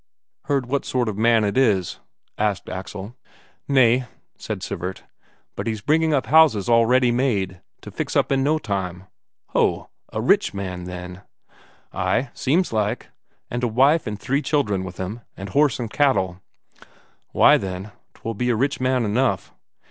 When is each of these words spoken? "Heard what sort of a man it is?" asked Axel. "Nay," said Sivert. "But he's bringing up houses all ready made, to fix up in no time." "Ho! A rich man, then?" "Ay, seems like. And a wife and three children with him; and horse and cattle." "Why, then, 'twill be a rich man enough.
"Heard 0.45 0.65
what 0.65 0.83
sort 0.83 1.07
of 1.09 1.15
a 1.15 1.21
man 1.21 1.43
it 1.43 1.55
is?" 1.55 1.99
asked 2.35 2.67
Axel. 2.69 3.15
"Nay," 3.67 4.05
said 4.35 4.63
Sivert. 4.63 5.03
"But 5.55 5.67
he's 5.67 5.81
bringing 5.81 6.11
up 6.11 6.25
houses 6.25 6.67
all 6.67 6.87
ready 6.87 7.11
made, 7.11 7.61
to 7.81 7.91
fix 7.91 8.15
up 8.15 8.31
in 8.31 8.41
no 8.41 8.57
time." 8.57 9.03
"Ho! 9.49 9.89
A 10.11 10.19
rich 10.19 10.55
man, 10.55 10.85
then?" 10.85 11.21
"Ay, 11.93 12.31
seems 12.33 12.73
like. 12.73 13.09
And 13.51 13.63
a 13.63 13.67
wife 13.67 14.07
and 14.07 14.19
three 14.19 14.41
children 14.41 14.83
with 14.83 14.97
him; 14.97 15.21
and 15.37 15.49
horse 15.49 15.79
and 15.79 15.87
cattle." 15.91 16.41
"Why, 17.31 17.57
then, 17.57 17.91
'twill 18.15 18.33
be 18.33 18.49
a 18.49 18.55
rich 18.55 18.79
man 18.81 19.05
enough. 19.05 19.53